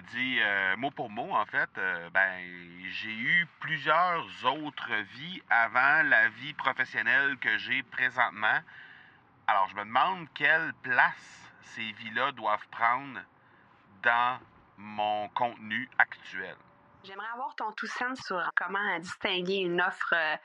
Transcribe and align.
dit, 0.00 0.38
euh, 0.40 0.76
mot 0.76 0.90
pour 0.90 1.10
mot, 1.10 1.32
en 1.32 1.46
fait, 1.46 1.70
euh, 1.78 2.10
ben, 2.10 2.38
j'ai 2.90 3.12
eu 3.12 3.46
plusieurs 3.60 4.24
autres 4.44 4.92
vies 5.14 5.42
avant 5.48 6.02
la 6.04 6.28
vie 6.28 6.54
professionnelle 6.54 7.36
que 7.38 7.58
j'ai 7.58 7.82
présentement. 7.82 8.60
Alors, 9.46 9.68
je 9.68 9.76
me 9.76 9.84
demande 9.84 10.26
quelle 10.34 10.72
place 10.82 11.50
ces 11.62 11.92
vies-là 11.92 12.32
doivent 12.32 12.66
prendre 12.70 13.20
dans 14.02 14.38
mon 14.76 15.28
contenu 15.30 15.88
actuel. 15.98 16.56
J'aimerais 17.04 17.28
avoir 17.32 17.54
ton 17.54 17.72
tout 17.72 17.86
sens 17.86 18.20
sur 18.20 18.42
comment 18.56 18.98
distinguer 18.98 19.58
une 19.58 19.80
offre 19.80 20.14
euh, 20.14 20.36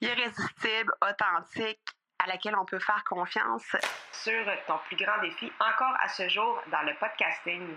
irrésistible, 0.00 0.92
authentique, 1.00 1.80
à 2.18 2.26
laquelle 2.26 2.56
on 2.56 2.64
peut 2.64 2.78
faire 2.78 3.04
confiance. 3.04 3.76
Sur 4.12 4.44
ton 4.66 4.78
plus 4.86 4.96
grand 4.96 5.20
défi 5.20 5.52
encore 5.60 5.94
à 6.00 6.08
ce 6.08 6.28
jour 6.28 6.62
dans 6.70 6.82
le 6.82 6.94
podcasting. 6.98 7.76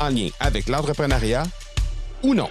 en 0.00 0.08
lien 0.08 0.28
avec 0.40 0.68
l'entrepreneuriat 0.68 1.44
ou 2.22 2.34
non. 2.34 2.48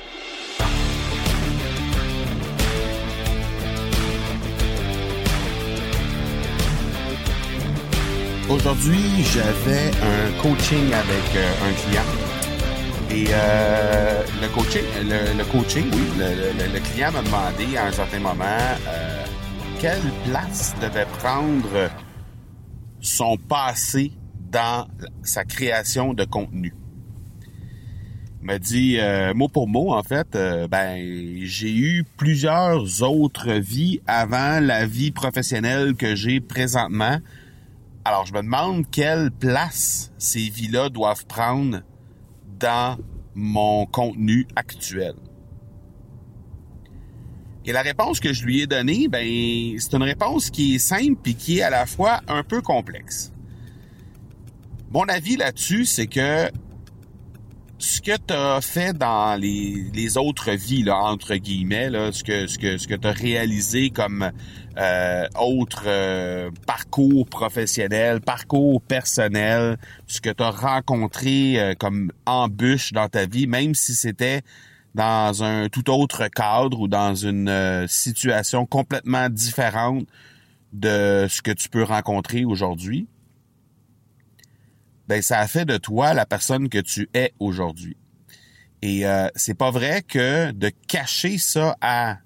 Aujourd'hui, 8.49 9.23
j'avais 9.23 9.89
un 10.01 10.41
coaching 10.41 10.93
avec 10.93 11.35
euh, 11.35 11.53
un 11.65 11.73
client. 11.73 12.03
Et 13.09 13.25
euh, 13.31 14.23
le 14.41 14.47
coaching, 14.49 14.83
le, 15.01 15.43
coaching, 15.45 15.85
oui, 15.91 16.07
le 16.17 16.79
client 16.79 17.11
m'a 17.11 17.21
demandé 17.21 17.77
à 17.77 17.85
un 17.87 17.91
certain 17.91 18.19
moment 18.19 18.43
euh, 18.43 19.25
quelle 19.79 20.01
place 20.29 20.75
devait 20.81 21.07
prendre 21.19 21.89
son 23.01 23.37
passé 23.37 24.11
dans 24.51 24.87
sa 25.23 25.45
création 25.45 26.13
de 26.13 26.25
contenu. 26.25 26.73
M'a 28.43 28.59
dit 28.59 28.97
euh, 28.99 29.33
mot 29.33 29.47
pour 29.47 29.69
mot 29.69 29.93
en 29.93 30.03
fait, 30.03 30.35
euh, 30.35 30.67
ben 30.67 30.97
j'ai 31.43 31.73
eu 31.73 32.03
plusieurs 32.17 33.01
autres 33.01 33.53
vies 33.53 34.01
avant 34.05 34.59
la 34.59 34.85
vie 34.85 35.11
professionnelle 35.11 35.95
que 35.95 36.13
j'ai 36.13 36.41
présentement. 36.41 37.19
Alors, 38.03 38.25
je 38.25 38.33
me 38.33 38.41
demande 38.41 38.83
quelle 38.91 39.31
place 39.31 40.11
ces 40.17 40.49
vies-là 40.49 40.89
doivent 40.89 41.25
prendre 41.25 41.83
dans 42.59 42.97
mon 43.33 43.85
contenu 43.85 44.45
actuel. 44.57 45.13
Et 47.65 47.71
la 47.71 47.81
réponse 47.81 48.19
que 48.19 48.33
je 48.33 48.43
lui 48.43 48.59
ai 48.59 48.67
donnée, 48.67 49.07
ben, 49.07 49.25
c'est 49.79 49.93
une 49.95 50.03
réponse 50.03 50.49
qui 50.49 50.75
est 50.75 50.79
simple 50.79 51.29
et 51.29 51.33
qui 51.33 51.59
est 51.59 51.61
à 51.61 51.69
la 51.69 51.85
fois 51.85 52.19
un 52.27 52.43
peu 52.43 52.61
complexe. 52.61 53.31
Mon 54.91 55.05
avis 55.05 55.37
là-dessus, 55.37 55.85
c'est 55.85 56.07
que 56.07 56.49
ce 57.83 57.99
que 57.99 58.15
tu 58.15 58.33
as 58.33 58.61
fait 58.61 58.97
dans 58.97 59.37
les, 59.37 60.17
autres 60.17 60.51
vies, 60.51 60.83
là, 60.83 60.95
entre 60.95 61.35
guillemets, 61.35 61.89
là, 61.89 62.13
ce 62.13 62.23
que, 62.23 62.47
ce 62.47 62.57
que, 62.57 62.77
ce 62.77 62.87
que 62.87 62.93
tu 62.95 63.05
as 63.05 63.11
réalisé 63.11 63.89
comme 63.89 64.31
euh, 64.77 65.27
autre 65.37 65.83
euh, 65.85 66.49
parcours 66.65 67.27
professionnel, 67.27 68.21
parcours 68.21 68.81
personnel, 68.81 69.77
ce 70.07 70.21
que 70.21 70.29
tu 70.29 70.41
as 70.41 70.51
rencontré 70.51 71.59
euh, 71.59 71.73
comme 71.77 72.13
embûche 72.25 72.93
dans 72.93 73.09
ta 73.09 73.25
vie, 73.25 73.47
même 73.47 73.75
si 73.75 73.93
c'était 73.95 74.43
dans 74.95 75.43
un 75.43 75.67
tout 75.67 75.89
autre 75.89 76.29
cadre 76.29 76.79
ou 76.79 76.87
dans 76.87 77.15
une 77.15 77.49
euh, 77.49 77.85
situation 77.87 78.65
complètement 78.65 79.27
différente 79.29 80.05
de 80.71 81.27
ce 81.29 81.41
que 81.41 81.51
tu 81.51 81.67
peux 81.67 81.83
rencontrer 81.83 82.45
aujourd'hui, 82.45 83.07
ben 85.07 85.21
ça 85.21 85.39
a 85.39 85.47
fait 85.47 85.65
de 85.65 85.77
toi 85.77 86.13
la 86.13 86.25
personne 86.25 86.69
que 86.69 86.79
tu 86.79 87.09
es 87.13 87.33
aujourd'hui. 87.39 87.97
Et 88.81 89.05
euh, 89.05 89.27
c'est 89.35 89.57
pas 89.57 89.71
vrai 89.71 90.01
que 90.01 90.51
de 90.51 90.69
cacher 90.87 91.37
ça 91.37 91.77
à 91.81 92.17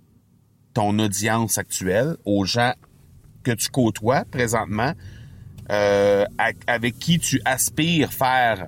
ton 0.74 0.98
audience 1.00 1.58
actuelle, 1.58 2.18
aux 2.26 2.46
gens 2.46 2.74
que 3.44 3.52
tu 3.52 3.70
côtoies 3.70 4.26
présentement, 4.26 4.94
euh, 5.72 6.26
avec 6.68 6.98
qui 7.00 7.20
tu 7.20 7.42
aspires 7.46 8.14
faire 8.14 8.68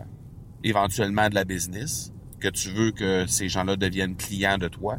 éventuellement 0.64 1.30
de 1.30 1.36
la 1.36 1.46
business, 1.46 2.12
que 2.40 2.47
tu 2.47 2.70
veux 2.70 2.91
que 2.91 3.26
ces 3.28 3.50
gens-là 3.50 3.76
deviennent 3.76 4.16
clients 4.16 4.58
de 4.58 4.68
toi, 4.68 4.97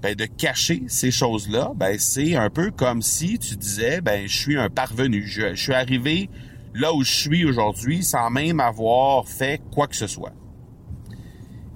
ben 0.00 0.14
de 0.14 0.26
cacher 0.26 0.82
ces 0.88 1.10
choses-là, 1.10 1.72
ben 1.76 1.98
c'est 1.98 2.36
un 2.36 2.50
peu 2.50 2.70
comme 2.70 3.02
si 3.02 3.38
tu 3.38 3.56
disais, 3.56 4.00
ben 4.00 4.26
je 4.26 4.36
suis 4.36 4.58
un 4.58 4.68
parvenu, 4.68 5.26
je 5.26 5.54
suis 5.54 5.74
arrivé 5.74 6.28
là 6.74 6.92
où 6.92 7.02
je 7.02 7.12
suis 7.12 7.44
aujourd'hui 7.44 8.02
sans 8.02 8.30
même 8.30 8.60
avoir 8.60 9.28
fait 9.28 9.60
quoi 9.72 9.86
que 9.86 9.96
ce 9.96 10.06
soit. 10.06 10.32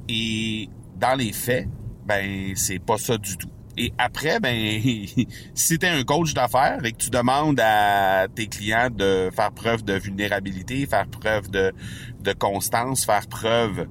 Et 0.09 0.69
dans 0.97 1.15
les 1.15 1.33
faits, 1.33 1.69
ben 2.07 2.53
c'est 2.55 2.79
pas 2.79 2.99
ça 2.99 3.19
du 3.19 3.37
tout. 3.37 3.51
Et 3.79 3.93
après, 3.99 4.41
ben 4.41 4.81
si 5.55 5.79
t'es 5.79 5.89
un 5.89 6.03
coach 6.05 6.33
d'affaires 6.33 6.85
et 6.85 6.93
que 6.93 6.97
tu 6.97 7.11
demandes 7.11 7.61
à 7.61 8.27
tes 8.35 8.47
clients 8.47 8.89
de 8.91 9.31
faire 9.35 9.53
preuve 9.53 9.85
de 9.85 9.95
vulnérabilité, 9.95 10.87
faire 10.87 11.07
preuve 11.09 11.51
de, 11.51 11.73
de 12.21 12.33
constance, 12.33 13.05
faire 13.05 13.27
preuve 13.27 13.87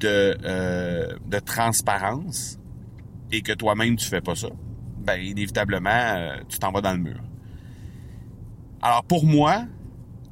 de, 0.00 0.36
euh, 0.44 1.16
de 1.26 1.38
transparence, 1.38 2.58
et 3.32 3.42
que 3.42 3.52
toi-même 3.52 3.96
tu 3.96 4.06
fais 4.06 4.20
pas 4.20 4.34
ça, 4.34 4.48
ben 4.98 5.20
inévitablement 5.20 5.90
euh, 5.90 6.36
tu 6.48 6.58
t'en 6.58 6.70
vas 6.70 6.80
dans 6.80 6.92
le 6.92 6.98
mur. 6.98 7.20
Alors 8.80 9.04
pour 9.04 9.26
moi, 9.26 9.64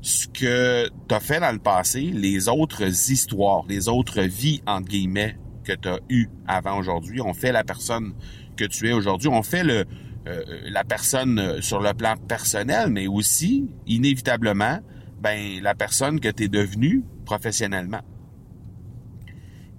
ce 0.06 0.28
que 0.28 0.89
tu 1.09 1.15
as 1.17 1.19
fait 1.19 1.41
dans 1.41 1.50
le 1.50 1.59
passé, 1.59 2.00
les 2.00 2.49
autres 2.49 2.84
histoires, 3.11 3.65
les 3.69 3.89
autres 3.89 4.21
vies 4.22 4.62
entre 4.65 4.89
guillemets 4.89 5.37
que 5.65 5.72
tu 5.72 5.89
as 5.89 5.99
eues 6.09 6.28
avant 6.47 6.78
aujourd'hui, 6.78 7.21
ont 7.21 7.34
fait 7.34 7.50
la 7.50 7.65
personne 7.65 8.15
que 8.56 8.65
tu 8.65 8.89
es 8.89 8.93
aujourd'hui, 8.93 9.28
ont 9.28 9.43
fait 9.43 9.65
le 9.65 9.84
euh, 10.28 10.45
la 10.71 10.84
personne 10.84 11.41
euh, 11.41 11.61
sur 11.61 11.81
le 11.81 11.93
plan 11.93 12.16
personnel, 12.16 12.91
mais 12.91 13.09
aussi 13.09 13.69
inévitablement 13.89 14.78
ben 15.19 15.61
la 15.61 15.75
personne 15.75 16.21
que 16.21 16.28
tu 16.28 16.45
es 16.45 16.49
devenue 16.49 17.05
professionnellement. 17.25 18.03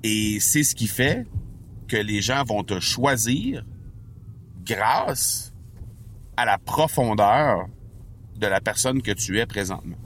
Et 0.04 0.42
c'est 0.42 0.64
ce 0.64 0.76
qui 0.76 0.88
fait 0.88 1.26
que 1.88 1.96
les 1.96 2.22
gens 2.22 2.44
vont 2.44 2.64
te 2.64 2.82
choisir 2.82 3.64
grâce 4.66 5.54
à 6.36 6.44
la 6.44 6.58
profondeur 6.58 7.68
de 8.38 8.48
la 8.48 8.60
personne 8.60 9.02
que 9.02 9.12
tu 9.12 9.40
es 9.40 9.46
présentement. 9.46 9.98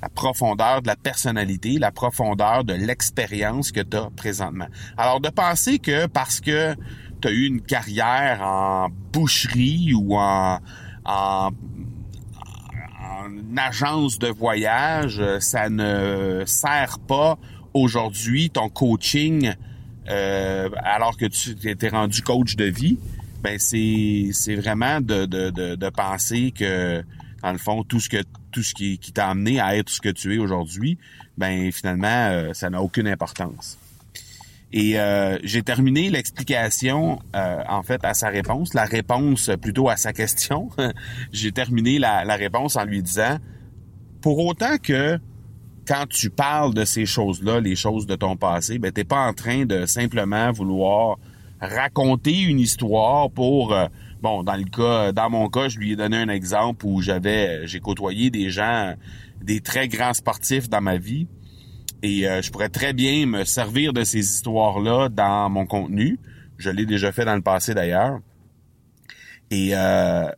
La 0.00 0.08
profondeur 0.08 0.82
de 0.82 0.86
la 0.86 0.96
personnalité, 0.96 1.78
la 1.78 1.90
profondeur 1.90 2.64
de 2.64 2.72
l'expérience 2.72 3.72
que 3.72 3.80
tu 3.80 3.96
as 3.96 4.10
présentement. 4.16 4.68
Alors 4.96 5.20
de 5.20 5.28
penser 5.28 5.78
que 5.78 6.06
parce 6.06 6.40
que 6.40 6.74
tu 7.20 7.28
eu 7.28 7.46
une 7.46 7.60
carrière 7.60 8.40
en 8.42 8.88
boucherie 9.12 9.92
ou 9.94 10.16
en, 10.16 10.60
en, 11.04 11.48
en 11.48 13.56
agence 13.56 14.18
de 14.18 14.28
voyage, 14.28 15.22
ça 15.40 15.68
ne 15.68 16.44
sert 16.46 16.98
pas 17.00 17.38
aujourd'hui 17.74 18.50
ton 18.50 18.68
coaching 18.68 19.52
euh, 20.08 20.68
alors 20.84 21.16
que 21.16 21.26
tu 21.26 21.54
t'es 21.54 21.88
rendu 21.88 22.22
coach 22.22 22.56
de 22.56 22.64
vie, 22.64 22.98
ben 23.42 23.58
c'est 23.58 24.56
vraiment 24.56 25.00
de, 25.00 25.26
de, 25.26 25.50
de 25.50 25.88
penser 25.90 26.52
que 26.56 27.02
dans 27.42 27.52
le 27.52 27.58
fond 27.58 27.84
tout 27.84 28.00
ce 28.00 28.08
que 28.08 28.22
tout 28.50 28.62
ce 28.62 28.74
qui, 28.74 28.98
t'a 28.98 29.28
amené 29.28 29.60
à 29.60 29.76
être 29.76 29.90
ce 29.90 30.00
que 30.00 30.08
tu 30.08 30.34
es 30.34 30.38
aujourd'hui, 30.38 30.98
ben 31.36 31.70
finalement 31.72 32.08
euh, 32.08 32.52
ça 32.54 32.70
n'a 32.70 32.82
aucune 32.82 33.08
importance. 33.08 33.78
Et 34.70 34.98
euh, 34.98 35.38
j'ai 35.44 35.62
terminé 35.62 36.10
l'explication 36.10 37.20
euh, 37.34 37.62
en 37.68 37.82
fait 37.82 38.04
à 38.04 38.12
sa 38.14 38.28
réponse, 38.28 38.74
la 38.74 38.84
réponse 38.84 39.50
plutôt 39.60 39.88
à 39.88 39.96
sa 39.96 40.12
question. 40.12 40.68
j'ai 41.32 41.52
terminé 41.52 41.98
la, 41.98 42.24
la 42.24 42.36
réponse 42.36 42.76
en 42.76 42.84
lui 42.84 43.02
disant 43.02 43.38
pour 44.20 44.44
autant 44.44 44.76
que 44.82 45.18
quand 45.86 46.06
tu 46.06 46.28
parles 46.28 46.74
de 46.74 46.84
ces 46.84 47.06
choses-là, 47.06 47.60
les 47.60 47.76
choses 47.76 48.06
de 48.06 48.14
ton 48.14 48.36
passé, 48.36 48.78
ben 48.78 48.92
t'es 48.92 49.04
pas 49.04 49.26
en 49.26 49.32
train 49.32 49.64
de 49.64 49.86
simplement 49.86 50.52
vouloir 50.52 51.16
raconter 51.60 52.38
une 52.40 52.60
histoire 52.60 53.30
pour 53.30 53.74
bon 54.20 54.42
dans 54.42 54.56
le 54.56 54.64
cas 54.64 55.12
dans 55.12 55.30
mon 55.30 55.48
cas 55.48 55.68
je 55.68 55.78
lui 55.78 55.92
ai 55.92 55.96
donné 55.96 56.16
un 56.16 56.28
exemple 56.28 56.86
où 56.86 57.00
j'avais 57.00 57.66
j'ai 57.66 57.80
côtoyé 57.80 58.30
des 58.30 58.50
gens 58.50 58.94
des 59.42 59.60
très 59.60 59.88
grands 59.88 60.14
sportifs 60.14 60.68
dans 60.68 60.80
ma 60.80 60.96
vie 60.96 61.26
Et 62.02 62.28
euh, 62.28 62.42
je 62.42 62.50
pourrais 62.50 62.68
très 62.68 62.92
bien 62.92 63.26
me 63.26 63.44
servir 63.44 63.92
de 63.92 64.04
ces 64.04 64.20
histoires-là 64.20 65.08
dans 65.08 65.50
mon 65.50 65.66
contenu. 65.66 66.18
Je 66.56 66.70
l'ai 66.70 66.86
déjà 66.86 67.12
fait 67.12 67.24
dans 67.24 67.34
le 67.34 67.42
passé 67.42 67.74
d'ailleurs. 67.74 68.20
Et 69.50 69.70
euh, 69.74 70.30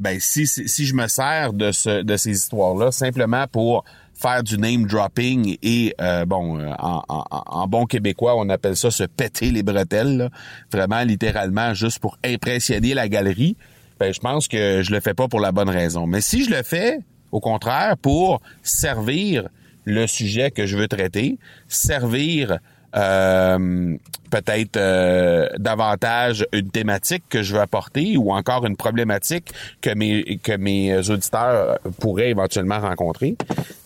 ben 0.00 0.18
si, 0.20 0.46
si 0.46 0.84
je 0.84 0.94
me 0.94 1.06
sers 1.06 1.52
de, 1.52 1.72
ce, 1.72 2.02
de 2.02 2.16
ces 2.16 2.32
histoires-là 2.32 2.90
simplement 2.90 3.46
pour 3.46 3.84
faire 4.16 4.42
du 4.42 4.58
name 4.58 4.86
dropping 4.86 5.56
et 5.62 5.94
euh, 6.00 6.24
bon 6.24 6.58
en, 6.78 7.02
en, 7.08 7.24
en, 7.30 7.66
bon 7.66 7.86
québécois 7.86 8.34
on 8.36 8.48
appelle 8.48 8.76
ça 8.76 8.90
se 8.90 9.04
péter 9.04 9.50
les 9.50 9.62
bretelles 9.62 10.16
là. 10.16 10.30
vraiment 10.72 11.02
littéralement 11.02 11.74
juste 11.74 11.98
pour 11.98 12.18
impressionner 12.24 12.94
la 12.94 13.08
galerie 13.08 13.56
ben 14.00 14.12
je 14.12 14.20
pense 14.20 14.48
que 14.48 14.82
je 14.82 14.90
le 14.90 15.00
fais 15.00 15.14
pas 15.14 15.28
pour 15.28 15.40
la 15.40 15.52
bonne 15.52 15.68
raison 15.68 16.06
mais 16.06 16.20
si 16.20 16.44
je 16.44 16.50
le 16.50 16.62
fais 16.62 17.00
au 17.30 17.40
contraire 17.40 17.96
pour 17.98 18.40
servir 18.62 19.48
le 19.84 20.06
sujet 20.06 20.50
que 20.50 20.66
je 20.66 20.76
veux 20.78 20.88
traiter 20.88 21.38
servir 21.68 22.58
euh, 22.96 23.96
peut-être 24.30 24.76
euh, 24.76 25.48
davantage 25.58 26.46
une 26.52 26.70
thématique 26.70 27.24
que 27.28 27.42
je 27.42 27.54
veux 27.54 27.60
apporter 27.60 28.16
ou 28.16 28.32
encore 28.32 28.64
une 28.66 28.76
problématique 28.76 29.52
que 29.82 29.90
mes 29.94 30.38
que 30.38 30.56
mes 30.56 31.10
auditeurs 31.10 31.78
pourraient 32.00 32.30
éventuellement 32.30 32.80
rencontrer. 32.80 33.36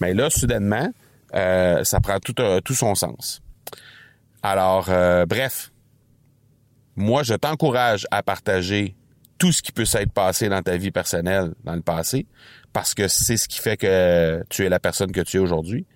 Mais 0.00 0.14
là, 0.14 0.30
soudainement, 0.30 0.88
euh, 1.34 1.82
ça 1.82 2.00
prend 2.00 2.18
tout, 2.20 2.34
tout 2.64 2.74
son 2.74 2.94
sens. 2.94 3.42
Alors, 4.42 4.86
bref, 5.26 5.70
moi, 6.96 7.22
je 7.22 7.34
t'encourage 7.34 8.06
à 8.10 8.22
partager 8.22 8.94
tout 9.38 9.52
ce 9.52 9.60
qui 9.62 9.72
peut 9.72 9.84
s'être 9.84 10.12
passé 10.12 10.48
dans 10.48 10.62
ta 10.62 10.76
vie 10.76 10.90
personnelle 10.90 11.52
dans 11.64 11.74
le 11.74 11.82
passé, 11.82 12.26
parce 12.72 12.94
que 12.94 13.08
c'est 13.08 13.36
ce 13.36 13.48
qui 13.48 13.58
fait 13.58 13.76
que 13.76 14.42
tu 14.48 14.64
es 14.64 14.68
la 14.68 14.78
personne 14.78 15.12
que 15.12 15.20
tu 15.20 15.38
es 15.38 15.40
aujourd'hui. 15.40 15.86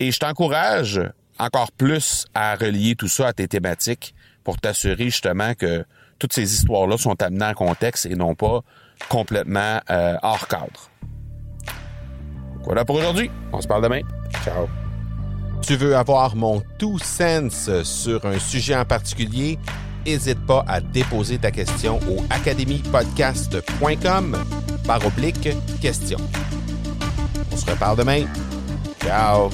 Et 0.00 0.10
je 0.10 0.18
t'encourage 0.18 1.00
encore 1.38 1.72
plus 1.72 2.26
à 2.34 2.54
relier 2.54 2.94
tout 2.94 3.08
ça 3.08 3.28
à 3.28 3.32
tes 3.32 3.48
thématiques 3.48 4.14
pour 4.42 4.58
t'assurer 4.58 5.04
justement 5.04 5.54
que 5.54 5.84
toutes 6.18 6.32
ces 6.32 6.54
histoires-là 6.54 6.98
sont 6.98 7.20
amenées 7.22 7.46
en 7.46 7.54
contexte 7.54 8.06
et 8.06 8.14
non 8.14 8.34
pas 8.34 8.60
complètement 9.08 9.80
euh, 9.90 10.16
hors 10.22 10.48
cadre. 10.48 10.90
Voilà 12.64 12.84
pour 12.84 12.96
aujourd'hui. 12.96 13.30
On 13.52 13.60
se 13.60 13.68
parle 13.68 13.82
demain. 13.82 14.00
Ciao. 14.44 14.68
Tu 15.62 15.76
veux 15.76 15.96
avoir 15.96 16.36
mon 16.36 16.62
tout 16.78 16.98
sens 16.98 17.70
sur 17.82 18.24
un 18.26 18.38
sujet 18.38 18.76
en 18.76 18.84
particulier? 18.84 19.58
N'hésite 20.06 20.44
pas 20.46 20.64
à 20.68 20.80
déposer 20.80 21.38
ta 21.38 21.50
question 21.50 21.98
au 22.10 22.22
academypodcast.com 22.30 24.36
par 24.86 25.04
oblique 25.06 25.48
question. 25.80 26.18
On 27.50 27.56
se 27.56 27.70
reparle 27.70 27.98
demain. 27.98 28.24
Ciao. 29.02 29.50